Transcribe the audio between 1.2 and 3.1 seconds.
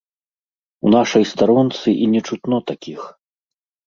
старонцы і не чутно такіх!